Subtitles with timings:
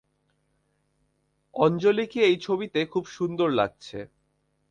[1.53, 3.99] আঞ্জলিকে এই ছবিতে খুব সুন্দর লাগছে।